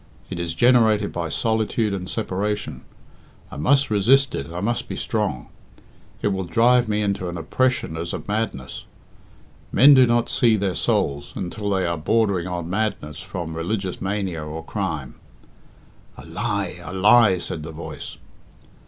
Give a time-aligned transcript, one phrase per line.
[0.31, 2.81] It is generated by solitude and separation.
[3.51, 5.49] I must resist it I must be strong.
[6.23, 8.85] It will drive me into an oppression as of madness.
[9.71, 14.43] Men do not 'see their souls' until they are bordering on madness from religious mania
[14.43, 15.17] or crime."
[16.17, 16.79] "A lie!
[16.83, 18.17] a lie!" said the voice.